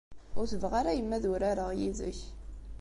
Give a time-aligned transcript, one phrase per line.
[0.39, 2.19] Ur tebɣi ara yemma ad urareɣ yid-k.